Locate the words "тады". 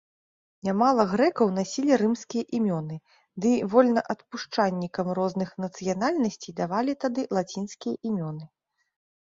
7.07-7.21